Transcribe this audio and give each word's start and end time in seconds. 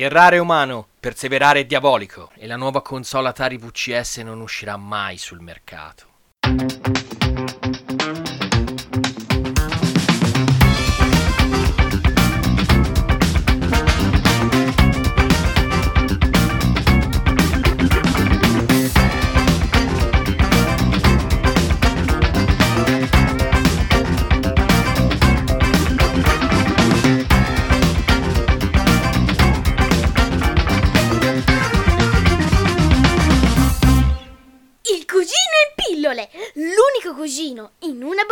Errare 0.00 0.38
umano, 0.38 0.86
perseverare 1.00 1.66
diabolico 1.66 2.30
e 2.36 2.46
la 2.46 2.54
nuova 2.54 2.82
console 2.82 3.26
Atari 3.26 3.56
VCS 3.56 4.18
non 4.18 4.40
uscirà 4.40 4.76
mai 4.76 5.16
sul 5.16 5.40
mercato. 5.40 6.06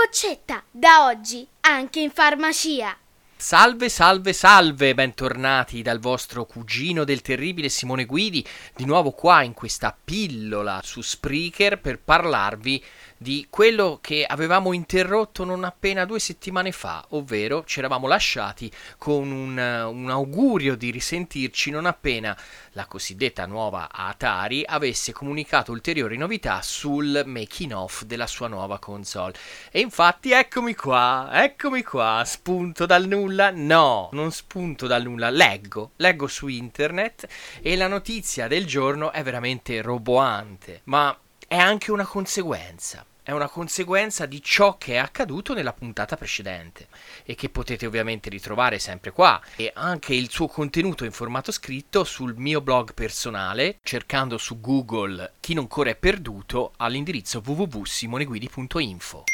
Boccetta, 0.06 0.62
da 0.70 1.06
oggi 1.06 1.44
anche 1.62 1.98
in 1.98 2.10
farmacia. 2.10 2.96
Salve, 3.36 3.88
salve, 3.88 4.32
salve, 4.32 4.94
bentornati 4.94 5.82
dal 5.82 5.98
vostro 5.98 6.46
cugino 6.46 7.02
del 7.02 7.22
terribile 7.22 7.68
Simone 7.68 8.04
Guidi, 8.04 8.46
di 8.76 8.84
nuovo 8.84 9.10
qua 9.10 9.42
in 9.42 9.52
questa 9.52 9.96
pillola 10.04 10.80
su 10.84 11.00
Spreaker 11.00 11.80
per 11.80 11.98
parlarvi 11.98 12.82
di 13.18 13.46
quello 13.48 13.98
che 14.00 14.24
avevamo 14.24 14.72
interrotto 14.72 15.44
non 15.44 15.64
appena 15.64 16.04
due 16.04 16.18
settimane 16.18 16.72
fa, 16.72 17.04
ovvero 17.10 17.64
ci 17.64 17.78
eravamo 17.78 18.06
lasciati 18.06 18.70
con 18.98 19.30
un, 19.30 19.56
un 19.56 20.10
augurio 20.10 20.76
di 20.76 20.90
risentirci 20.90 21.70
non 21.70 21.86
appena 21.86 22.36
la 22.72 22.86
cosiddetta 22.86 23.46
nuova 23.46 23.88
Atari 23.90 24.64
avesse 24.66 25.12
comunicato 25.12 25.72
ulteriori 25.72 26.16
novità 26.16 26.60
sul 26.62 27.22
making 27.24 27.72
of 27.72 28.04
della 28.04 28.26
sua 28.26 28.48
nuova 28.48 28.78
console. 28.78 29.34
E 29.70 29.80
infatti 29.80 30.32
eccomi 30.32 30.74
qua, 30.74 31.30
eccomi 31.32 31.82
qua, 31.82 32.22
spunto 32.24 32.86
dal 32.86 33.06
nulla? 33.06 33.50
No, 33.50 34.10
non 34.12 34.30
spunto 34.30 34.86
dal 34.86 35.02
nulla, 35.02 35.30
leggo, 35.30 35.92
leggo 35.96 36.26
su 36.26 36.48
internet 36.48 37.26
e 37.62 37.76
la 37.76 37.88
notizia 37.88 38.46
del 38.46 38.66
giorno 38.66 39.12
è 39.12 39.22
veramente 39.22 39.80
roboante, 39.80 40.82
ma 40.84 41.16
è 41.48 41.56
anche 41.56 41.92
una 41.92 42.06
conseguenza. 42.06 43.04
È 43.22 43.32
una 43.32 43.48
conseguenza 43.48 44.24
di 44.24 44.40
ciò 44.40 44.78
che 44.78 44.94
è 44.94 44.98
accaduto 44.98 45.52
nella 45.52 45.72
puntata 45.72 46.16
precedente 46.16 46.86
e 47.24 47.34
che 47.34 47.48
potete 47.48 47.84
ovviamente 47.84 48.30
ritrovare 48.30 48.78
sempre 48.78 49.10
qua 49.10 49.40
e 49.56 49.72
anche 49.74 50.14
il 50.14 50.30
suo 50.30 50.46
contenuto 50.46 51.04
in 51.04 51.10
formato 51.10 51.50
scritto 51.50 52.04
sul 52.04 52.36
mio 52.36 52.60
blog 52.60 52.94
personale 52.94 53.78
cercando 53.82 54.38
su 54.38 54.60
Google 54.60 55.32
chi 55.40 55.54
non 55.54 55.66
corre 55.66 55.90
è 55.90 55.96
perduto 55.96 56.72
all'indirizzo 56.76 57.42
www.simoneguidi.info. 57.44 59.24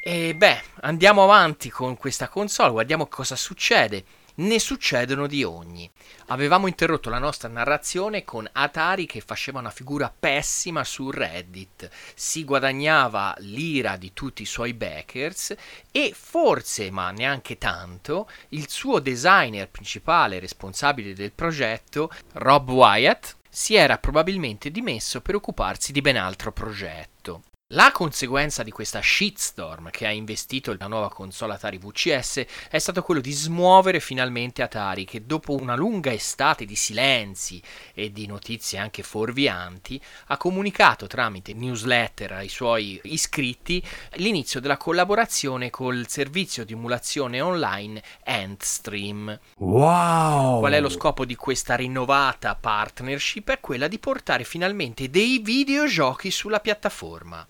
E 0.00 0.34
beh, 0.34 0.62
andiamo 0.80 1.22
avanti 1.22 1.70
con 1.70 1.96
questa 1.96 2.26
console, 2.28 2.72
guardiamo 2.72 3.06
cosa 3.06 3.36
succede 3.36 4.04
ne 4.36 4.58
succedono 4.58 5.26
di 5.26 5.44
ogni. 5.44 5.90
Avevamo 6.28 6.66
interrotto 6.66 7.10
la 7.10 7.18
nostra 7.18 7.48
narrazione 7.48 8.24
con 8.24 8.48
Atari 8.50 9.06
che 9.06 9.20
faceva 9.20 9.58
una 9.58 9.70
figura 9.70 10.12
pessima 10.16 10.84
su 10.84 11.10
Reddit, 11.10 11.88
si 12.14 12.44
guadagnava 12.44 13.34
l'ira 13.38 13.96
di 13.96 14.12
tutti 14.12 14.42
i 14.42 14.46
suoi 14.46 14.74
backers 14.74 15.54
e 15.90 16.12
forse, 16.14 16.90
ma 16.90 17.10
neanche 17.10 17.58
tanto, 17.58 18.28
il 18.50 18.68
suo 18.68 18.98
designer 18.98 19.68
principale 19.68 20.38
responsabile 20.38 21.14
del 21.14 21.32
progetto, 21.32 22.10
Rob 22.34 22.70
Wyatt, 22.70 23.36
si 23.48 23.76
era 23.76 23.98
probabilmente 23.98 24.70
dimesso 24.70 25.20
per 25.20 25.36
occuparsi 25.36 25.92
di 25.92 26.00
ben 26.00 26.16
altro 26.16 26.50
progetto. 26.52 27.42
La 27.68 27.92
conseguenza 27.92 28.62
di 28.62 28.70
questa 28.70 29.00
shitstorm 29.02 29.88
che 29.88 30.06
ha 30.06 30.10
investito 30.10 30.76
la 30.78 30.86
nuova 30.86 31.08
console 31.08 31.54
Atari 31.54 31.78
VCS 31.78 32.44
è 32.68 32.78
stato 32.78 33.02
quello 33.02 33.22
di 33.22 33.32
smuovere 33.32 34.00
finalmente 34.00 34.60
Atari 34.60 35.06
che 35.06 35.24
dopo 35.24 35.58
una 35.58 35.74
lunga 35.74 36.12
estate 36.12 36.66
di 36.66 36.76
silenzi 36.76 37.62
e 37.94 38.12
di 38.12 38.26
notizie 38.26 38.76
anche 38.76 39.02
fuorvianti 39.02 39.98
ha 40.26 40.36
comunicato 40.36 41.06
tramite 41.06 41.54
newsletter 41.54 42.32
ai 42.32 42.50
suoi 42.50 43.00
iscritti 43.04 43.82
l'inizio 44.16 44.60
della 44.60 44.76
collaborazione 44.76 45.70
col 45.70 46.06
servizio 46.06 46.66
di 46.66 46.74
emulazione 46.74 47.40
online 47.40 48.02
Endstream. 48.24 49.40
Wow! 49.56 50.58
Qual 50.60 50.72
è 50.72 50.80
lo 50.80 50.90
scopo 50.90 51.24
di 51.24 51.34
questa 51.34 51.76
rinnovata 51.76 52.54
partnership? 52.56 53.50
È 53.52 53.60
quella 53.60 53.88
di 53.88 53.98
portare 53.98 54.44
finalmente 54.44 55.08
dei 55.08 55.38
videogiochi 55.38 56.30
sulla 56.30 56.60
piattaforma. 56.60 57.44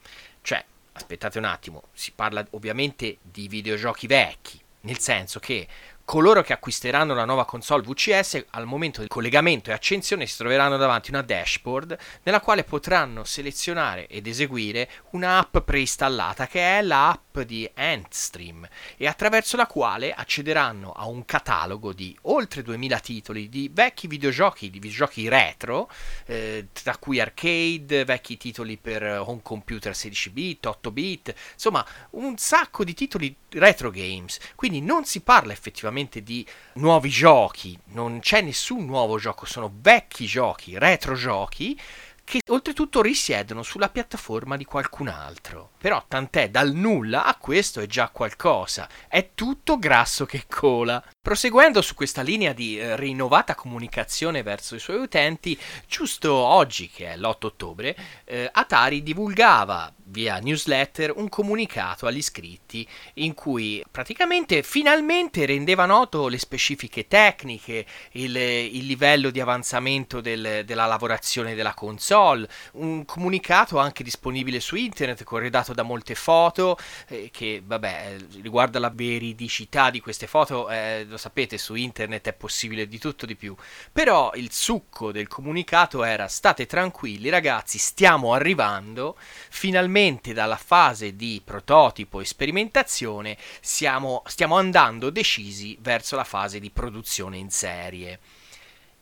Cioè, 0.45 0.63
aspettate 0.93 1.39
un 1.39 1.45
attimo, 1.45 1.85
si 1.95 2.13
parla 2.15 2.47
ovviamente 2.51 3.17
di 3.23 3.49
videogiochi 3.49 4.07
vecchi, 4.07 4.61
nel 4.81 4.99
senso 4.99 5.41
che 5.41 5.67
coloro 6.05 6.43
che 6.43 6.53
acquisteranno 6.53 7.15
la 7.15 7.25
nuova 7.25 7.47
console 7.47 7.83
VCS 7.83 8.45
al 8.51 8.67
momento 8.67 9.01
del 9.01 9.09
collegamento 9.09 9.71
e 9.71 9.73
accensione 9.73 10.27
si 10.27 10.37
troveranno 10.37 10.77
davanti 10.77 11.11
una 11.11 11.23
dashboard 11.23 11.97
nella 12.25 12.41
quale 12.41 12.63
potranno 12.63 13.25
selezionare 13.25 14.07
ed 14.07 14.27
eseguire 14.27 14.89
un'app 15.13 15.59
preinstallata 15.59 16.47
che 16.47 16.79
è 16.79 16.83
l'app 16.83 17.39
di 17.41 17.69
Endstream 17.73 18.69
e 18.97 19.07
attraverso 19.07 19.57
la 19.57 19.67
quale 19.67 20.13
accederanno 20.13 20.93
a 20.93 21.07
un 21.07 21.25
catalogo 21.25 21.93
di 21.93 22.17
oltre 22.23 22.63
2000 22.63 23.01
titoli 23.01 23.49
di 23.49 23.71
vecchi 23.73 24.07
videogiochi, 24.07 24.71
di 24.71 24.79
videogiochi 24.79 25.29
retro, 25.29 25.91
eh, 26.27 26.69
tra 26.73 26.97
cui 26.99 27.19
arcade, 27.19 28.05
vecchi 28.05 28.37
titoli 28.37 28.77
per 28.77 29.03
home 29.03 29.41
computer 29.43 29.97
16 29.97 30.31
bit, 30.31 30.67
8 30.67 30.91
bit, 30.91 31.35
insomma 31.55 31.85
un 32.11 32.37
sacco 32.37 32.85
di 32.85 32.95
titoli 32.95 33.35
retro 33.51 33.91
games. 33.91 34.39
Quindi 34.55 34.81
non 34.81 35.05
si 35.05 35.21
parla 35.21 35.53
effettivamente 35.53 35.94
di 36.03 36.47
nuovi 36.75 37.09
giochi, 37.09 37.79
non 37.93 38.19
c'è 38.21 38.41
nessun 38.41 38.85
nuovo 38.85 39.19
gioco, 39.19 39.47
sono 39.47 39.73
vecchi 39.73 40.27
giochi, 40.27 40.79
retro 40.79 41.15
giochi 41.15 41.79
che 42.25 42.41
oltretutto 42.49 43.03
risiedono 43.03 43.63
sulla 43.63 43.91
piattaforma 43.91 44.57
di 44.57 44.65
qualcun 44.65 45.09
altro. 45.09 45.74
Però 45.85 46.03
tant'è, 46.09 46.49
dal 46.49 46.73
nulla 46.73 47.27
a 47.27 47.37
questo 47.37 47.81
è 47.83 47.87
già 47.87 48.09
qualcosa, 48.09 48.89
è 49.07 49.33
tutto 49.35 49.79
grasso 49.79 50.25
che 50.25 50.45
cola. 50.49 51.05
Proseguendo 51.21 51.83
su 51.83 51.95
questa 51.95 52.23
linea 52.23 52.55
di 52.55 52.79
eh, 52.79 52.97
rinnovata 52.97 53.55
comunicazione 53.55 54.43
verso 54.43 54.77
i 54.77 54.79
suoi 54.79 54.97
utenti, 54.97 55.59
giusto 55.87 56.33
oggi, 56.33 56.89
che 56.89 57.09
è 57.09 57.17
l'8 57.19 57.37
ottobre, 57.41 57.95
eh, 58.25 58.49
Atari 58.51 59.03
divulgava 59.03 59.93
via 60.07 60.39
newsletter 60.39 61.13
un 61.17 61.29
comunicato 61.29 62.07
agli 62.07 62.19
iscritti 62.19 62.87
in 63.15 63.35
cui 63.35 63.83
praticamente 63.91 64.63
finalmente 64.63 65.47
rendeva 65.47 65.87
noto 65.87 66.29
le 66.29 66.39
specifiche 66.39 67.09
tecniche, 67.09 67.87
il, 68.13 68.37
il 68.37 68.87
livello 68.87 69.31
di 69.31 69.41
avanzamento 69.41 70.21
del, 70.21 70.63
della 70.65 70.87
lavorazione 70.87 71.55
della 71.55 71.75
console, 71.75 72.49
un 72.73 73.05
comunicato 73.05 73.79
anche 73.79 74.03
disponibile 74.03 74.61
su 74.61 74.77
internet 74.77 75.25
corredato 75.25 75.73
da 75.75 75.83
molte 75.83 76.15
foto 76.15 76.79
eh, 77.09 77.31
che 77.31 77.63
vabbè 77.65 78.17
riguarda 78.41 78.79
la 78.79 78.91
veridicità 78.91 79.91
di 79.91 80.01
queste 80.01 80.27
foto 80.27 80.71
eh, 80.71 81.05
lo 81.07 81.17
sapete 81.17 81.59
su 81.59 81.75
internet 81.75 82.29
è 82.29 82.33
possibile 82.33 82.89
di 82.89 82.99
tutto 82.99 83.27
di 83.27 83.37
più, 83.37 83.55
però 83.93 84.33
il 84.35 84.53
succo 84.53 85.13
del 85.13 85.29
comunicato 85.29 86.05
era 86.05 86.29
state 86.29 86.67
tranquilli 86.67 87.29
ragazzi, 87.29 87.79
stiamo 87.79 88.33
arrivando, 88.33 89.17
finalmente 89.51 90.33
dalla 90.33 90.57
fase 90.57 91.17
di 91.17 91.43
prototipo 91.45 92.21
e 92.21 92.25
sperimentazione 92.25 93.37
siamo, 93.61 94.23
stiamo 94.27 94.57
andando 94.57 95.11
decisi 95.11 95.77
verso 95.81 96.17
la 96.17 96.25
fase 96.25 96.61
di 96.61 96.71
produzione 96.71 97.37
in 97.37 97.51
serie. 97.51 98.21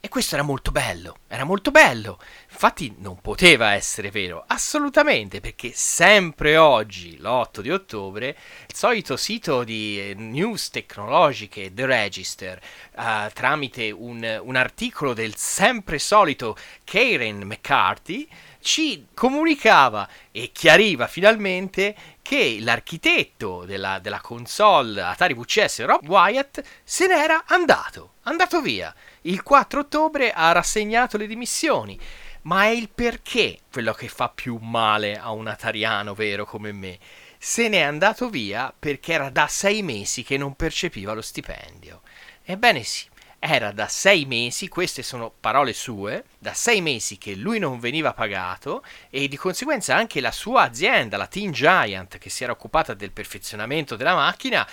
E 0.05 0.09
questo 0.09 0.35
era 0.35 0.43
molto 0.43 0.73
bello, 0.73 1.19
era 1.29 1.45
molto 1.45 1.71
bello. 1.71 2.19
Infatti 2.51 2.93
non 2.99 3.21
poteva 3.21 3.75
essere 3.75 4.11
vero, 4.11 4.43
assolutamente, 4.49 5.41
perché 5.41 5.71
sempre 5.73 6.57
oggi, 6.57 7.19
l'8 7.19 7.61
di 7.61 7.71
ottobre, 7.71 8.37
il 8.67 8.75
solito 8.75 9.17
sito 9.17 9.63
di 9.63 10.01
eh, 10.01 10.15
news 10.15 10.71
tecnologiche, 10.71 11.73
The 11.73 11.87
Register, 11.87 12.61
uh, 12.97 13.31
tramite 13.33 13.93
un, 13.93 14.41
un 14.43 14.57
articolo 14.57 15.15
del 15.15 15.37
sempre 15.37 16.01
solito 16.01 16.57
Karen 16.83 17.45
McCarthy, 17.45 18.29
ci 18.61 19.07
comunicava 19.15 20.09
e 20.33 20.51
chiariva 20.51 21.07
finalmente 21.07 21.95
che 22.23 22.59
l'architetto 22.61 23.65
della, 23.65 24.01
della 24.01 24.21
console 24.21 25.01
Atari 25.01 25.35
VCS 25.35 25.85
Rob 25.85 26.09
Wyatt 26.09 26.61
se 26.83 27.07
n'era 27.07 27.45
andato, 27.47 28.15
andato 28.23 28.61
via 28.61 28.93
il 29.23 29.43
4 29.43 29.81
ottobre 29.81 30.33
ha 30.33 30.53
rassegnato 30.53 31.17
le 31.17 31.27
dimissioni. 31.27 31.99
Ma 32.43 32.65
è 32.65 32.69
il 32.69 32.89
perché 32.89 33.61
quello 33.71 33.93
che 33.93 34.09
fa 34.09 34.29
più 34.29 34.57
male 34.57 35.17
a 35.19 35.31
un 35.31 35.47
atariano 35.47 36.15
vero 36.15 36.45
come 36.45 36.73
me. 36.73 36.99
Se 37.39 37.69
n'è 37.69 37.81
andato 37.81 38.29
via 38.29 38.75
perché 38.77 39.13
era 39.13 39.31
da 39.31 39.47
sei 39.47 39.83
mesi 39.83 40.23
che 40.25 40.37
non 40.37 40.55
percepiva 40.55 41.13
lo 41.13 41.23
stipendio. 41.23 42.03
Ebbene 42.45 42.83
sì, 42.83 43.07
era 43.39 43.73
da 43.73 43.89
sei 43.89 44.25
mesi, 44.25 44.69
queste 44.69 45.03
sono 45.03 45.33
parole 45.41 45.73
sue, 45.73 46.25
da 46.39 46.55
sei 46.55 46.81
mesi 46.81 47.19
che 47.19 47.35
lui 47.35 47.59
non 47.59 47.81
veniva 47.81 48.13
pagato 48.13 48.85
e 49.11 49.27
di 49.27 49.37
conseguenza 49.37 49.97
anche 49.97 50.21
la 50.21 50.31
sua 50.31 50.63
azienda, 50.63 51.17
la 51.17 51.27
Team 51.27 51.51
Giant, 51.51 52.19
che 52.19 52.31
si 52.31 52.45
era 52.45 52.53
occupata 52.53 52.95
del 52.95 53.11
perfezionamento 53.11 53.97
della 53.97 54.15
macchina, 54.15 54.65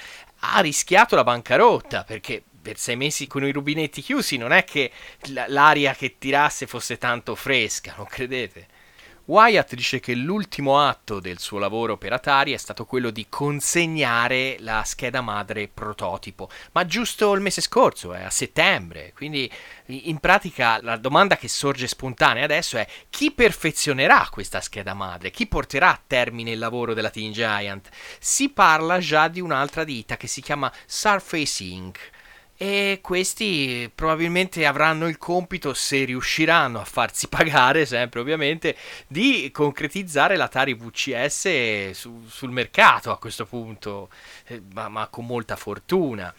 ha 0.41 0.59
rischiato 0.59 1.15
la 1.15 1.23
bancarotta 1.23 2.03
perché 2.03 2.43
per 2.61 2.77
sei 2.77 2.95
mesi 2.95 3.27
con 3.27 3.45
i 3.45 3.51
rubinetti 3.51 4.01
chiusi 4.01 4.37
non 4.37 4.51
è 4.51 4.63
che 4.63 4.91
l'aria 5.27 5.93
che 5.93 6.17
tirasse 6.17 6.67
fosse 6.67 6.97
tanto 6.97 7.35
fresca, 7.35 7.93
non 7.97 8.05
credete? 8.05 8.77
Wyatt 9.29 9.75
dice 9.75 9.99
che 9.99 10.15
l'ultimo 10.15 10.79
atto 10.79 11.19
del 11.19 11.37
suo 11.37 11.59
lavoro 11.59 11.97
per 11.97 12.13
Atari 12.13 12.51
è 12.51 12.57
stato 12.57 12.85
quello 12.85 13.11
di 13.11 13.27
consegnare 13.29 14.55
la 14.61 14.81
scheda 14.83 15.21
madre 15.21 15.67
prototipo, 15.67 16.49
ma 16.71 16.83
giusto 16.87 17.31
il 17.33 17.41
mese 17.41 17.61
scorso, 17.61 18.15
è 18.15 18.23
a 18.23 18.31
settembre, 18.31 19.13
quindi 19.15 19.47
in 19.85 20.17
pratica 20.17 20.81
la 20.81 20.97
domanda 20.97 21.37
che 21.37 21.47
sorge 21.47 21.85
spontanea 21.85 22.43
adesso 22.43 22.79
è 22.79 22.87
chi 23.11 23.29
perfezionerà 23.29 24.27
questa 24.31 24.61
scheda 24.61 24.95
madre, 24.95 25.29
chi 25.29 25.45
porterà 25.45 25.91
a 25.91 26.01
termine 26.07 26.49
il 26.49 26.57
lavoro 26.57 26.95
della 26.95 27.11
Teen 27.11 27.31
Giant? 27.31 27.87
Si 28.17 28.49
parla 28.49 28.97
già 28.97 29.27
di 29.27 29.41
un'altra 29.41 29.83
ditta 29.83 30.17
che 30.17 30.25
si 30.25 30.41
chiama 30.41 30.73
Surface 30.87 31.63
Inc 31.65 32.17
e 32.61 32.99
questi 33.01 33.89
probabilmente 33.95 34.65
avranno 34.65 35.07
il 35.07 35.17
compito, 35.17 35.73
se 35.73 36.03
riusciranno 36.03 36.81
a 36.81 36.83
farsi 36.83 37.29
pagare, 37.31 37.85
sempre 37.85 38.19
ovviamente, 38.19 38.75
di 39.07 39.49
concretizzare 39.53 40.35
l'Atari 40.35 40.73
VCS 40.73 41.91
su, 41.91 42.25
sul 42.27 42.51
mercato 42.51 43.11
a 43.11 43.17
questo 43.17 43.45
punto, 43.45 44.09
eh, 44.47 44.61
ma, 44.73 44.89
ma, 44.89 45.07
con 45.07 45.25
molta 45.25 45.55
fortuna. 45.55 46.33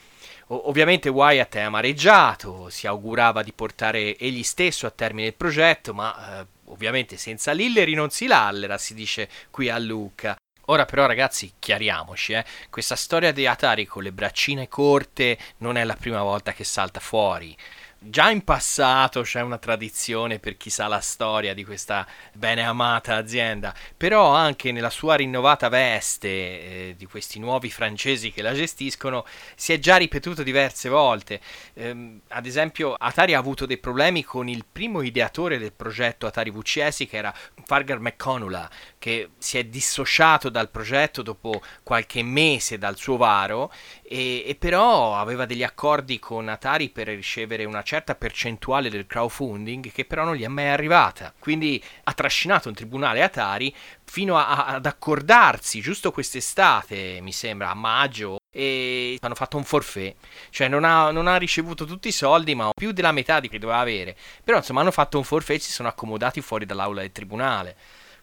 Ovviamente 0.48 1.08
Wyatt 1.08 1.54
è 1.54 1.60
amareggiato, 1.60 2.68
si 2.68 2.86
augurava 2.86 3.42
di 3.42 3.54
portare 3.54 4.18
egli 4.18 4.42
stesso 4.42 4.86
a 4.86 4.90
termine 4.90 5.28
il 5.28 5.34
progetto, 5.34 5.94
ma 5.94 6.40
eh, 6.40 6.46
ovviamente 6.66 7.16
senza 7.16 7.52
Lilleri 7.52 7.94
non 7.94 8.10
si 8.10 8.26
lallera, 8.26 8.76
si 8.76 8.92
dice 8.92 9.26
qui 9.50 9.70
a 9.70 9.78
Lucca. 9.78 10.36
Ora 10.70 10.84
però 10.84 11.06
ragazzi 11.06 11.54
chiariamoci, 11.58 12.32
eh, 12.32 12.44
questa 12.70 12.94
storia 12.94 13.32
di 13.32 13.44
Atari 13.44 13.86
con 13.86 14.04
le 14.04 14.12
braccine 14.12 14.68
corte 14.68 15.36
non 15.58 15.76
è 15.76 15.82
la 15.82 15.96
prima 15.96 16.22
volta 16.22 16.52
che 16.52 16.62
salta 16.62 17.00
fuori. 17.00 17.56
Già 18.02 18.30
in 18.30 18.44
passato 18.44 19.20
c'è 19.20 19.42
una 19.42 19.58
tradizione 19.58 20.38
per 20.38 20.56
chi 20.56 20.70
sa 20.70 20.86
la 20.86 21.00
storia 21.00 21.52
di 21.52 21.66
questa 21.66 22.06
bene 22.32 22.64
amata 22.64 23.16
azienda, 23.16 23.74
però 23.94 24.32
anche 24.32 24.72
nella 24.72 24.88
sua 24.88 25.16
rinnovata 25.16 25.68
veste 25.68 26.28
eh, 26.28 26.94
di 26.96 27.04
questi 27.04 27.38
nuovi 27.38 27.68
francesi 27.68 28.32
che 28.32 28.40
la 28.40 28.54
gestiscono 28.54 29.26
si 29.54 29.74
è 29.74 29.78
già 29.78 29.96
ripetuto 29.96 30.42
diverse 30.42 30.88
volte. 30.88 31.40
Ehm, 31.74 32.22
ad 32.28 32.46
esempio 32.46 32.94
Atari 32.94 33.34
ha 33.34 33.38
avuto 33.38 33.66
dei 33.66 33.76
problemi 33.76 34.24
con 34.24 34.48
il 34.48 34.64
primo 34.64 35.02
ideatore 35.02 35.58
del 35.58 35.74
progetto 35.74 36.26
Atari 36.26 36.50
VCS 36.50 37.06
che 37.06 37.18
era 37.18 37.34
Fargar 37.66 37.98
McConnell, 37.98 38.66
che 39.00 39.30
si 39.38 39.56
è 39.56 39.64
dissociato 39.64 40.50
dal 40.50 40.68
progetto 40.68 41.22
dopo 41.22 41.62
qualche 41.82 42.22
mese 42.22 42.76
dal 42.76 42.98
suo 42.98 43.16
varo 43.16 43.72
e, 44.02 44.44
e 44.46 44.54
però 44.56 45.16
aveva 45.16 45.46
degli 45.46 45.62
accordi 45.62 46.18
con 46.18 46.50
Atari 46.50 46.90
per 46.90 47.08
ricevere 47.08 47.64
una 47.64 47.82
certa 47.82 48.14
percentuale 48.14 48.90
del 48.90 49.06
crowdfunding 49.06 49.90
che 49.90 50.04
però 50.04 50.24
non 50.24 50.36
gli 50.36 50.44
è 50.44 50.48
mai 50.48 50.68
arrivata. 50.68 51.32
Quindi 51.38 51.82
ha 52.04 52.12
trascinato 52.12 52.68
un 52.68 52.74
tribunale 52.74 53.22
Atari 53.22 53.74
fino 54.04 54.36
a, 54.36 54.66
ad 54.66 54.84
accordarsi 54.84 55.80
giusto 55.80 56.12
quest'estate, 56.12 57.20
mi 57.22 57.32
sembra, 57.32 57.70
a 57.70 57.74
maggio, 57.74 58.36
e 58.52 59.16
hanno 59.22 59.34
fatto 59.34 59.56
un 59.56 59.64
forfait, 59.64 60.14
cioè 60.50 60.68
non 60.68 60.84
ha, 60.84 61.10
non 61.10 61.26
ha, 61.26 61.36
ricevuto 61.36 61.86
tutti 61.86 62.08
i 62.08 62.12
soldi, 62.12 62.54
ma 62.54 62.70
più 62.74 62.92
della 62.92 63.12
metà 63.12 63.40
di 63.40 63.48
che 63.48 63.58
doveva 63.58 63.78
avere. 63.78 64.14
Però 64.44 64.58
insomma 64.58 64.82
hanno 64.82 64.90
fatto 64.90 65.16
un 65.16 65.24
forfait 65.24 65.58
e 65.58 65.64
si 65.64 65.72
sono 65.72 65.88
accomodati 65.88 66.42
fuori 66.42 66.66
dall'aula 66.66 67.00
del 67.00 67.12
tribunale. 67.12 67.76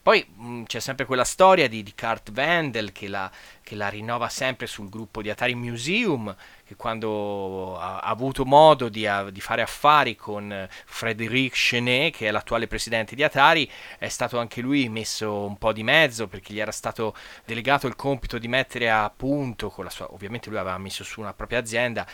Poi 0.08 0.26
mh, 0.26 0.48
mm, 0.48 0.64
c'è 0.64 0.80
sempre 0.80 1.04
quella 1.04 1.26
storia 1.26 1.68
di, 1.68 1.84
di 1.84 1.94
Kurt 1.94 2.32
Wendell 2.34 2.94
che 2.94 3.10
la, 3.10 3.30
che 3.62 3.76
la, 3.76 3.90
rinnova 3.90 4.30
sempre 4.30 4.66
sul 4.66 4.88
gruppo 4.88 5.22
di 5.22 5.30
Atari 5.30 5.54
Museum, 5.54 6.34
che 6.66 6.78
quando 6.78 7.78
ha, 7.78 8.00
ha 8.00 8.10
avuto 8.10 8.46
modo 8.46 8.88
di, 8.88 9.06
a, 9.06 9.30
di, 9.30 9.42
fare 9.42 9.62
affari 9.62 10.16
con 10.16 10.66
Frédéric 10.86 11.54
Chenet, 11.56 12.16
che 12.16 12.30
è 12.30 12.32
l'attuale 12.32 12.68
presidente 12.68 13.16
di 13.16 13.24
Atari, 13.24 13.70
è 13.98 14.08
stato 14.08 14.40
anche 14.40 14.62
lui 14.62 14.88
messo 14.88 15.46
un 15.46 15.58
po' 15.58 15.74
di 15.74 15.84
mezzo 15.84 16.30
perché 16.30 16.54
gli 16.54 16.62
era 16.62 16.72
stato 16.72 17.14
delegato 17.44 17.86
il 17.88 17.98
compito 17.98 18.38
di 18.38 18.48
mettere 18.48 18.90
a 18.90 19.12
punto, 19.14 19.74
sua, 19.90 20.14
ovviamente 20.14 20.48
lui 20.50 20.58
aveva 20.58 20.78
messo 20.78 21.04
su 21.04 21.20
una 21.20 21.34
propria 21.34 21.60
azienda, 21.60 22.08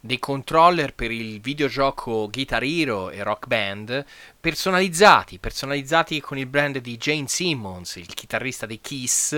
dei 0.00 0.18
controller 0.18 0.94
per 0.94 1.10
il 1.10 1.40
videogioco 1.40 2.28
Guitar 2.30 2.62
Hero 2.62 3.10
e 3.10 3.22
Rock 3.22 3.46
Band 3.46 4.04
personalizzati, 4.40 5.38
personalizzati 5.38 6.20
con 6.20 6.38
il 6.38 6.46
brand 6.46 6.78
di 6.78 6.96
Jane 6.96 7.28
Simmons, 7.28 7.96
il 7.96 8.06
chitarrista 8.06 8.64
dei 8.64 8.80
Kiss, 8.80 9.32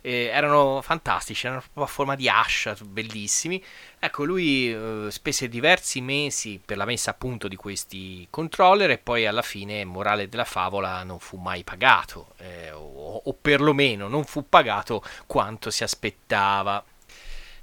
eh, 0.00 0.24
erano 0.24 0.82
fantastici, 0.82 1.46
erano 1.46 1.60
proprio 1.60 1.84
a 1.84 1.88
forma 1.88 2.16
di 2.16 2.28
ascia, 2.28 2.76
bellissimi. 2.82 3.62
Ecco, 4.00 4.24
lui 4.24 4.72
eh, 4.72 5.06
spese 5.10 5.48
diversi 5.48 6.00
mesi 6.00 6.60
per 6.64 6.76
la 6.76 6.84
messa 6.84 7.12
a 7.12 7.14
punto 7.14 7.46
di 7.46 7.56
questi 7.56 8.26
controller 8.28 8.90
e 8.90 8.98
poi 8.98 9.26
alla 9.26 9.42
fine, 9.42 9.84
morale 9.84 10.28
della 10.28 10.44
favola, 10.44 11.02
non 11.04 11.20
fu 11.20 11.36
mai 11.36 11.62
pagato, 11.62 12.34
eh, 12.38 12.72
o, 12.72 13.22
o 13.24 13.32
perlomeno 13.40 14.08
non 14.08 14.24
fu 14.24 14.48
pagato 14.48 15.02
quanto 15.26 15.70
si 15.70 15.84
aspettava. 15.84 16.82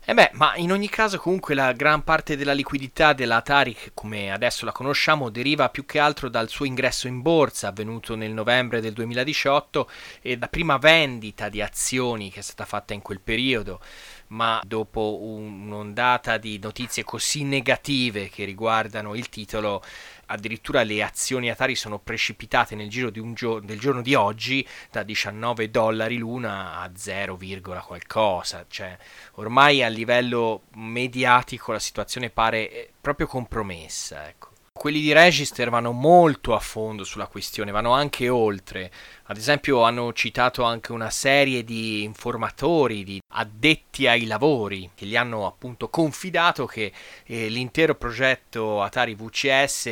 Eh 0.10 0.14
beh, 0.14 0.30
ma 0.36 0.56
in 0.56 0.72
ogni 0.72 0.88
caso 0.88 1.18
comunque 1.18 1.54
la 1.54 1.74
gran 1.74 2.02
parte 2.02 2.38
della 2.38 2.54
liquidità 2.54 3.12
dell'Atari, 3.12 3.76
come 3.94 4.32
adesso 4.32 4.64
la 4.64 4.72
conosciamo, 4.72 5.30
deriva 5.30 5.68
più 5.68 5.86
che 5.86 6.00
altro 6.00 6.30
dal 6.30 6.48
suo 6.48 6.64
ingresso 6.64 7.08
in 7.08 7.22
borsa 7.22 7.68
avvenuto 7.68 8.16
nel 8.16 8.32
novembre 8.32 8.80
del 8.80 8.94
2018 8.94 9.90
e 10.22 10.38
da 10.38 10.48
prima 10.48 10.78
vendita 10.78 11.50
di 11.50 11.62
azioni 11.62 12.32
che 12.32 12.40
è 12.40 12.42
stata 12.42 12.64
fatta 12.64 12.94
in 12.94 13.02
quel 13.02 13.20
periodo 13.20 13.82
ma 14.27 14.62
dopo 14.65 15.22
un'ondata 15.22 16.38
di 16.38 16.60
notizie 16.60 17.03
così 17.03 17.43
negative 17.43 18.29
che 18.29 18.43
riguardano 18.43 19.15
il 19.15 19.29
titolo, 19.29 19.81
addirittura 20.27 20.84
le 20.84 21.03
azioni 21.03 21.50
Atari 21.50 21.75
sono 21.75 22.00
precipitate 22.00 22.75
nel 22.75 22.89
giro 22.89 23.12
gio- 23.34 23.60
del 23.60 23.79
giorno 23.79 24.01
di 24.01 24.15
oggi 24.15 24.67
da 24.91 25.03
19 25.03 25.69
dollari 25.69 26.17
l'una 26.17 26.79
a 26.79 26.91
0, 26.96 27.38
qualcosa. 27.86 28.65
Cioè, 28.67 28.98
ormai 29.36 29.84
a 29.84 29.88
livello 29.88 30.63
mediatico 30.75 31.72
la 31.72 31.79
situazione 31.79 32.29
pare 32.29 32.69
eh, 32.69 32.91
proprio 33.00 33.27
compromessa. 33.27 34.27
Ecco. 34.27 34.55
Quelli 34.74 35.01
di 35.01 35.12
Register 35.12 35.72
vanno 35.72 35.91
molto 35.91 36.53
a 36.53 36.60
fondo 36.60 37.03
sulla 37.03 37.25
questione, 37.25 37.72
vanno 37.72 37.93
anche 37.93 38.29
oltre 38.29 38.91
Ad 39.29 39.36
esempio 39.36 39.84
hanno 39.84 40.13
citato 40.13 40.63
anche 40.63 40.93
una 40.93 41.10
serie 41.10 41.65
di 41.65 42.03
informatori, 42.03 43.03
di 43.03 43.19
addetti 43.34 44.07
ai 44.07 44.25
lavori, 44.25 44.91
che 44.96 45.05
gli 45.05 45.17
hanno 45.17 45.46
appunto 45.46 45.89
confidato 45.89 46.65
che 46.65 46.93
eh, 47.25 47.50
l'intero 47.50 47.96
progetto 47.96 48.81
Atari 48.81 49.15
VCS 49.15 49.86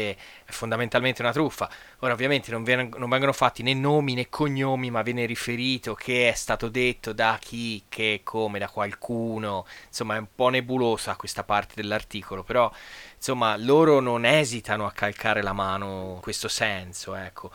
è 0.45 0.51
fondamentalmente 0.51 1.21
una 1.21 1.33
truffa. 1.33 1.69
Ora 1.99 2.13
ovviamente 2.13 2.49
non, 2.51 2.63
ven- 2.63 2.93
non, 2.97 3.09
vengono 3.09 3.33
fatti 3.33 3.61
né 3.61 3.73
nomi 3.73 4.13
né 4.13 4.29
cognomi, 4.29 4.89
ma 4.89 5.01
viene 5.01 5.25
riferito 5.25 5.95
che 5.95 6.29
è 6.29 6.33
stato 6.33 6.69
detto 6.69 7.11
da 7.11 7.37
chi, 7.41 7.83
che, 7.89 8.21
come, 8.23 8.57
da 8.57 8.69
qualcuno. 8.69 9.65
Insomma 9.87 10.15
è 10.15 10.19
un 10.19 10.27
po' 10.33 10.47
nebulosa 10.47 11.17
questa 11.17 11.43
parte 11.43 11.73
dell'articolo, 11.75 12.43
però 12.43 12.71
insomma 13.15 13.57
loro 13.57 13.99
non 13.99 14.23
esitano 14.23 14.85
a 14.85 14.91
calcare 14.91 15.41
la 15.41 15.53
mano 15.53 16.13
in 16.15 16.21
questo 16.21 16.47
senso. 16.47 17.15
Ecco. 17.15 17.51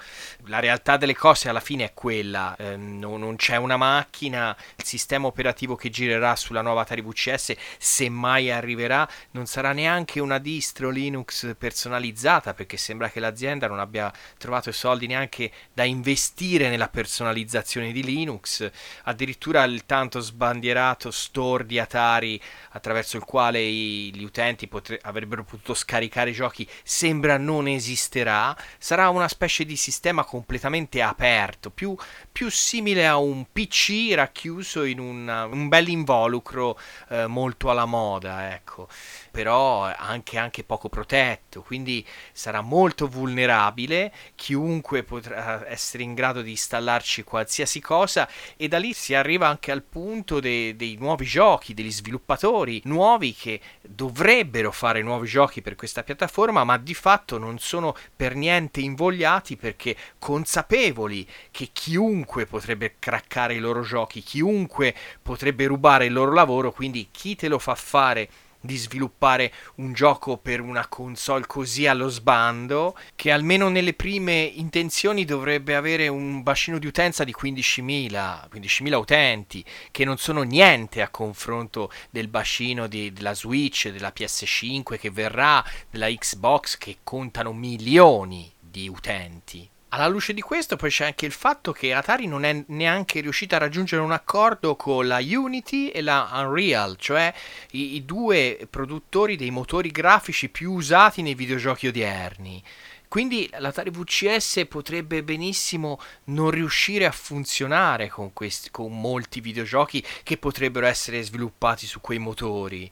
La 0.47 0.59
realtà 0.59 0.97
delle 0.99 1.15
cose 1.15 1.49
alla 1.49 1.61
fine 1.61 1.70
è 1.79 1.95
quella, 1.95 2.57
eh, 2.57 2.77
non, 2.77 3.21
non, 3.21 3.37
c'è 3.37 3.55
una 3.57 3.77
macchina, 3.77 4.57
il 4.77 4.85
sistema 4.85 5.29
operativo 5.29 5.77
che 5.77 5.91
girerà 5.91 6.35
sulla 6.35 6.63
nuova 6.63 6.81
Atari 6.81 7.03
VCS, 7.03 7.55
se 7.79 8.09
mai 8.09 8.51
arriverà, 8.51 9.09
non 9.33 9.47
sarà 9.47 9.73
neanche 9.73 10.19
una 10.19 10.39
distro 10.39 10.91
Linux 10.91 11.55
personalizzata, 11.57 12.53
perché 12.55 12.77
sembra 12.77 13.09
che 13.09 13.21
l'azienda 13.21 13.69
non 13.69 13.79
abbia 13.79 14.13
trovato 14.39 14.71
i 14.71 14.73
soldi 14.73 15.07
neanche 15.07 15.53
da 15.73 15.85
investire 15.85 16.69
nella 16.69 16.89
personalizzazione 16.89 17.93
di 17.93 18.03
Linux, 18.03 18.69
addirittura 19.05 19.63
il 19.65 19.87
tanto 19.87 20.19
sbandierato 20.21 21.11
store 21.13 21.67
di 21.67 21.79
Atari 21.79 22.41
attraverso 22.71 23.17
il 23.17 23.25
quale 23.25 23.61
i, 23.61 24.13
gli 24.15 24.25
utenti 24.25 24.67
potre- 24.67 24.99
avrebbero 25.03 25.45
potuto 25.45 25.75
scaricare 25.75 26.33
giochi 26.33 26.69
sembra 26.83 27.37
non 27.37 27.69
esisterà, 27.69 28.57
sarà 28.79 29.09
una 29.11 29.29
specie 29.29 29.65
di 29.65 29.77
sistema 29.77 30.25
completamente 30.25 31.03
aperto, 31.03 31.60
più, 31.69 31.95
più 32.33 32.49
simile 32.49 33.07
a 33.07 33.19
un 33.19 33.45
PC 33.53 34.15
racchiuso 34.15 34.85
in 34.85 34.99
una, 34.99 35.45
un 35.45 35.69
bel 35.69 35.89
involucro 35.89 36.79
eh, 37.11 37.27
molto 37.27 37.69
alla 37.69 37.85
moda, 37.85 38.55
ecco. 38.55 38.89
Però 39.31 39.83
anche, 39.83 40.39
anche 40.39 40.65
poco 40.65 40.89
protetto, 40.89 41.61
quindi 41.61 42.05
sarà 42.33 42.63
molto 42.63 43.07
vulnerabile, 43.07 44.13
chiunque 44.35 45.03
potrà 45.03 45.69
essere 45.69 46.03
in 46.03 46.15
grado 46.15 46.41
di 46.41 46.51
installarci 46.51 47.25
qualsiasi 47.25 47.81
cosa 47.81 48.29
e 48.57 48.69
da 48.69 48.79
lì 48.79 48.93
si 48.95 49.15
arriva 49.15 49.49
anche 49.49 49.71
al 49.71 49.83
punto 49.83 50.41
de- 50.41 50.75
dei 50.77 50.97
nuovi 50.99 51.27
giochi, 51.27 51.75
degli 51.75 51.93
sviluppatori 51.93 52.81
nuovi 52.85 53.35
che 53.35 53.61
dovrebbero 53.83 54.71
fare 54.73 55.03
nuovi 55.03 55.27
giochi 55.27 55.61
per 55.61 55.75
questa 55.75 56.03
piattaforma, 56.03 56.65
ma 56.65 56.79
di 56.79 56.95
fatto 56.95 57.39
non 57.39 57.59
sono 57.59 57.97
per 58.15 58.35
niente 58.35 58.81
invogliati 58.81 59.57
perché 59.57 59.97
consapevoli 60.19 61.27
che 61.51 61.71
chiunque 61.73 62.47
potrebbe 62.47 62.97
craccare 62.99 63.55
i 63.55 63.59
loro 63.59 63.83
giochi, 63.83 64.23
chiunque 64.23 64.95
potrebbe 65.23 65.67
rubare 65.67 66.07
il 66.07 66.13
loro 66.13 66.33
lavoro, 66.33 66.73
quindi 66.73 67.09
chi 67.11 67.37
te 67.37 67.49
lo 67.49 67.59
fa 67.59 67.75
fare 67.75 68.29
di 68.61 68.77
sviluppare 68.77 69.53
un 69.77 69.93
gioco 69.93 70.37
per 70.37 70.61
una 70.61 70.87
console 70.87 71.47
così 71.47 71.87
allo 71.87 72.09
sbando, 72.09 72.97
che 73.17 73.31
almeno 73.31 73.69
nelle 73.69 73.95
prime 73.95 74.43
intenzioni 74.43 75.25
dovrebbe 75.25 75.75
avere 75.75 76.09
un 76.09 76.43
bacino 76.43 76.79
di 76.79 76.87
utenza 76.87 77.25
di 77.25 77.35
15.000, 77.39 78.49
15.000 78.53 78.95
utenti, 78.95 79.65
che 79.91 80.05
non 80.05 80.19
sono 80.19 80.43
niente 80.43 81.01
a 81.01 81.09
confronto 81.09 81.91
del 82.11 82.29
bacino 82.29 82.87
di, 82.87 83.13
della 83.13 83.35
Switch, 83.35 83.89
della 83.89 84.13
PS5 84.15 84.99
che 84.99 85.11
verrà, 85.11 85.65
della 85.91 86.09
Xbox 86.09 86.77
che 86.77 86.99
contano 87.03 87.53
milioni 87.53 88.53
di 88.61 88.89
utenti. 88.89 89.69
Alla 89.93 90.07
luce 90.07 90.33
di 90.35 90.41
questo 90.41 90.77
poi 90.77 90.89
c'è 90.89 91.07
anche 91.07 91.27
il 91.27 91.33
fatto 91.33 91.73
che 91.73 91.93
Atari 91.93 92.29
non 92.29 92.45
è 92.45 92.63
neanche 92.69 93.21
riuscita 93.21 93.57
a 93.57 93.59
raggiungere 93.59 94.01
un 94.03 94.13
accordo 94.13 94.77
con 94.77 95.09
la 95.09 95.19
Unity 95.19 95.89
e 95.89 96.01
la 96.01 96.31
Unreal, 96.33 96.97
cioè 96.97 97.35
i, 97.73 97.97
i 97.97 98.05
due 98.05 98.69
produttori 98.71 99.35
dei 99.35 99.51
motori 99.51 99.91
grafici 99.91 100.49
più 100.49 100.75
usati 100.75 101.23
nei 101.23 101.35
videogiochi 101.35 101.89
odierni. 101.89 102.63
Quindi 103.09 103.51
l'Atari 103.59 103.91
VCS 103.91 104.67
potrebbe 104.69 105.25
benissimo 105.25 106.01
non 106.27 106.53
riuscire 106.53 107.05
a 107.05 107.11
funzionare 107.11 108.07
con, 108.09 108.33
questi, 108.33 108.71
con 108.71 108.97
molti 108.97 109.41
videogiochi 109.41 110.07
che 110.23 110.37
potrebbero 110.37 110.87
essere 110.87 111.21
sviluppati 111.21 111.87
su 111.87 112.01
quei 112.01 112.19
motori 112.19 112.89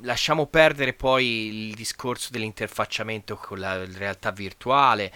lasciamo 0.00 0.46
perdere 0.46 0.92
poi 0.92 1.68
il 1.68 1.74
discorso 1.74 2.28
dell'interfacciamento 2.30 3.36
con 3.36 3.58
la 3.58 3.84
realtà 3.84 4.30
virtuale. 4.30 5.12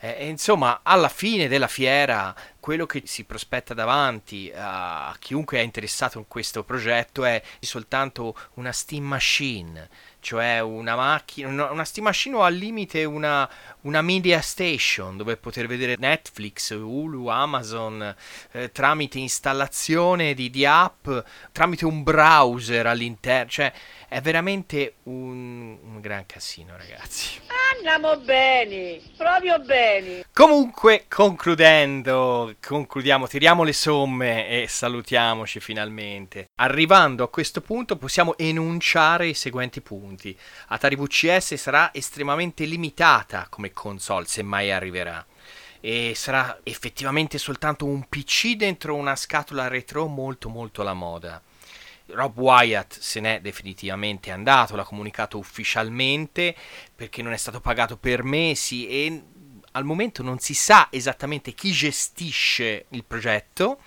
Eh, 0.00 0.28
insomma, 0.28 0.80
alla 0.82 1.10
fine 1.10 1.46
della 1.46 1.68
fiera, 1.68 2.34
quello 2.58 2.86
che 2.86 3.02
si 3.04 3.24
prospetta 3.24 3.74
davanti 3.74 4.50
a 4.54 5.14
chiunque 5.18 5.58
è 5.58 5.62
interessato 5.62 6.18
in 6.18 6.26
questo 6.26 6.64
progetto 6.64 7.24
è 7.24 7.42
soltanto 7.60 8.34
una 8.54 8.72
Steam 8.72 9.04
Machine 9.04 9.88
cioè 10.20 10.60
una 10.60 10.94
macchina, 10.94 11.70
una 11.70 11.84
Steam 11.84 12.06
Machine 12.06 12.36
o 12.36 12.42
al 12.42 12.54
limite 12.54 13.04
una, 13.04 13.48
una 13.82 14.02
media 14.02 14.40
station 14.40 15.16
dove 15.16 15.36
poter 15.36 15.66
vedere 15.66 15.96
Netflix, 15.98 16.70
Hulu, 16.70 17.26
Amazon 17.26 18.14
eh, 18.52 18.70
tramite 18.70 19.18
installazione 19.18 20.34
di, 20.34 20.50
di, 20.50 20.64
app, 20.64 21.08
tramite 21.52 21.86
un 21.86 22.02
browser 22.02 22.86
all'interno, 22.86 23.50
cioè 23.50 23.72
è 24.08 24.20
veramente 24.20 24.96
un, 25.04 25.78
un 25.82 26.00
gran 26.00 26.26
casino 26.26 26.76
ragazzi. 26.76 27.40
Andiamo 27.80 28.18
bene, 28.18 29.00
proprio 29.16 29.58
bene. 29.58 30.26
Comunque, 30.34 31.06
concludendo, 31.08 32.54
concludiamo, 32.60 33.26
tiriamo 33.26 33.62
le 33.62 33.72
somme 33.72 34.46
e 34.48 34.68
salutiamoci 34.68 35.60
finalmente. 35.60 36.50
Arrivando 36.56 37.24
a 37.24 37.30
questo 37.30 37.62
punto 37.62 37.96
possiamo 37.96 38.36
enunciare 38.36 39.28
i 39.28 39.34
seguenti 39.34 39.80
punti. 39.80 40.38
Atari 40.66 40.94
VCS 40.94 41.54
sarà 41.54 41.88
estremamente 41.94 42.66
limitata 42.66 43.46
come 43.48 43.72
console, 43.72 44.26
se 44.26 44.42
mai 44.42 44.70
arriverà 44.70 45.24
e 45.80 46.12
sarà 46.14 46.60
effettivamente 46.62 47.38
soltanto 47.38 47.86
un 47.86 48.06
PC 48.06 48.56
dentro 48.56 48.94
una 48.94 49.16
scatola 49.16 49.68
retro 49.68 50.06
molto 50.06 50.50
molto 50.50 50.82
alla 50.82 50.92
moda. 50.92 51.40
Rob 52.14 52.38
Wyatt 52.38 52.98
se 52.98 53.20
n'è 53.20 53.40
definitivamente 53.40 54.30
andato, 54.30 54.76
l'ha 54.76 54.84
comunicato 54.84 55.38
ufficialmente 55.38 56.54
perché 56.94 57.22
non 57.22 57.32
è 57.32 57.36
stato 57.36 57.60
pagato 57.60 57.96
per 57.96 58.22
mesi 58.22 58.86
e 58.88 59.22
al 59.72 59.84
momento 59.84 60.22
non 60.22 60.38
si 60.38 60.54
sa 60.54 60.88
esattamente 60.90 61.52
chi 61.52 61.70
gestisce 61.70 62.86
il 62.90 63.04
progetto. 63.04 63.80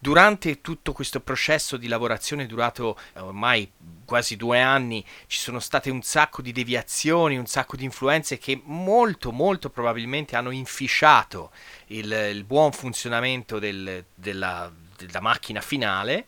Durante 0.00 0.60
tutto 0.60 0.92
questo 0.92 1.20
processo 1.20 1.76
di 1.76 1.88
lavorazione 1.88 2.46
durato 2.46 2.96
eh, 3.14 3.20
ormai 3.20 3.68
quasi 4.04 4.36
due 4.36 4.60
anni 4.60 5.04
ci 5.26 5.40
sono 5.40 5.58
state 5.58 5.90
un 5.90 6.02
sacco 6.02 6.40
di 6.40 6.52
deviazioni, 6.52 7.36
un 7.36 7.46
sacco 7.46 7.74
di 7.74 7.82
influenze 7.82 8.38
che 8.38 8.60
molto 8.64 9.32
molto 9.32 9.70
probabilmente 9.70 10.36
hanno 10.36 10.52
inficiato 10.52 11.50
il, 11.86 12.10
il 12.32 12.44
buon 12.44 12.70
funzionamento 12.70 13.58
del, 13.58 14.04
della, 14.14 14.72
della 14.96 15.20
macchina 15.20 15.60
finale 15.60 16.26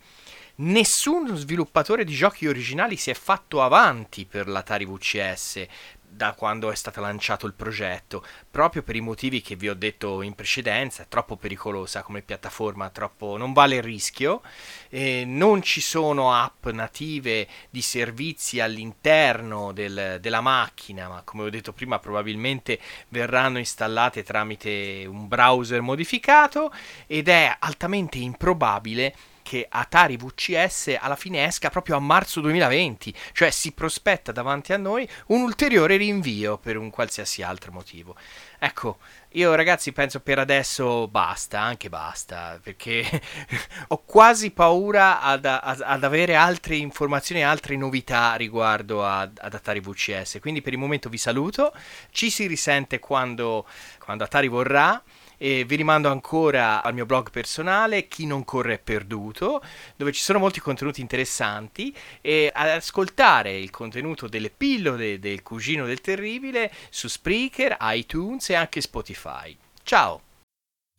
nessun 0.60 1.36
sviluppatore 1.36 2.04
di 2.04 2.14
giochi 2.14 2.46
originali 2.46 2.96
si 2.96 3.10
è 3.10 3.14
fatto 3.14 3.62
avanti 3.62 4.26
per 4.26 4.48
l'Atari 4.48 4.86
VCS 4.86 5.66
da 6.12 6.32
quando 6.32 6.70
è 6.70 6.74
stato 6.74 7.00
lanciato 7.00 7.46
il 7.46 7.54
progetto, 7.54 8.24
proprio 8.50 8.82
per 8.82 8.96
i 8.96 9.00
motivi 9.00 9.40
che 9.40 9.54
vi 9.54 9.68
ho 9.68 9.74
detto 9.74 10.22
in 10.22 10.34
precedenza, 10.34 11.04
è 11.04 11.08
troppo 11.08 11.36
pericolosa 11.36 12.02
come 12.02 12.20
piattaforma, 12.20 12.90
troppo, 12.90 13.36
non 13.36 13.52
vale 13.52 13.76
il 13.76 13.82
rischio, 13.82 14.42
eh, 14.88 15.22
non 15.24 15.62
ci 15.62 15.80
sono 15.80 16.34
app 16.34 16.66
native 16.66 17.46
di 17.70 17.80
servizi 17.80 18.58
all'interno 18.58 19.72
del, 19.72 20.18
della 20.20 20.40
macchina, 20.40 21.08
ma 21.08 21.22
come 21.22 21.44
ho 21.44 21.50
detto 21.50 21.72
prima 21.72 22.00
probabilmente 22.00 22.80
verranno 23.08 23.58
installate 23.58 24.24
tramite 24.24 25.06
un 25.06 25.28
browser 25.28 25.80
modificato 25.80 26.72
ed 27.06 27.28
è 27.28 27.54
altamente 27.60 28.18
improbabile 28.18 29.14
che 29.50 29.66
Atari 29.68 30.16
VCS 30.16 30.96
alla 31.00 31.16
fine 31.16 31.44
esca 31.44 31.70
proprio 31.70 31.96
a 31.96 31.98
marzo 31.98 32.40
2020, 32.40 33.12
cioè 33.32 33.50
si 33.50 33.72
prospetta 33.72 34.30
davanti 34.30 34.72
a 34.72 34.76
noi 34.76 35.08
un 35.26 35.40
ulteriore 35.40 35.96
rinvio 35.96 36.56
per 36.56 36.76
un 36.76 36.88
qualsiasi 36.88 37.42
altro 37.42 37.72
motivo. 37.72 38.14
Ecco, 38.60 38.98
io 39.30 39.52
ragazzi 39.56 39.90
penso 39.90 40.20
per 40.20 40.38
adesso 40.38 41.08
basta, 41.08 41.58
anche 41.58 41.88
basta, 41.88 42.60
perché 42.62 43.04
ho 43.88 44.04
quasi 44.04 44.52
paura 44.52 45.20
ad, 45.20 45.44
ad, 45.44 45.82
ad, 45.84 46.04
avere 46.04 46.36
altre 46.36 46.76
informazioni, 46.76 47.42
altre 47.42 47.74
novità 47.74 48.36
riguardo 48.36 49.04
ad, 49.04 49.36
ad, 49.40 49.52
Atari 49.52 49.80
VCS. 49.80 50.38
Quindi 50.40 50.62
per 50.62 50.74
il 50.74 50.78
momento 50.78 51.08
vi 51.08 51.18
saluto, 51.18 51.72
ci 52.12 52.30
si 52.30 52.46
risente 52.46 53.00
quando, 53.00 53.66
quando 53.98 54.22
Atari 54.22 54.46
vorrà. 54.46 55.02
E 55.42 55.64
vi 55.64 55.76
rimando 55.76 56.10
ancora 56.10 56.82
al 56.82 56.92
mio 56.92 57.06
blog 57.06 57.30
personale, 57.30 58.08
Chi 58.08 58.26
non 58.26 58.44
corre 58.44 58.74
è 58.74 58.78
perduto, 58.78 59.62
dove 59.96 60.12
ci 60.12 60.20
sono 60.20 60.38
molti 60.38 60.60
contenuti 60.60 61.00
interessanti 61.00 61.96
e 62.20 62.50
ad 62.52 62.68
ascoltare 62.68 63.56
il 63.56 63.70
contenuto 63.70 64.28
delle 64.28 64.50
pillole 64.50 65.18
del 65.18 65.42
cugino 65.42 65.86
del 65.86 66.02
terribile 66.02 66.70
su 66.90 67.08
Spreaker, 67.08 67.78
iTunes 67.80 68.50
e 68.50 68.54
anche 68.54 68.82
Spotify. 68.82 69.56
Ciao! 69.82 70.29